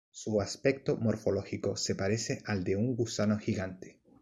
Su 0.09 0.41
aspecto 0.41 0.97
morfológico 0.97 1.77
se 1.77 1.93
parece 1.93 2.41
al 2.45 2.63
de 2.63 2.75
un 2.75 2.95
gusano 2.95 3.37
gigante. 3.37 3.99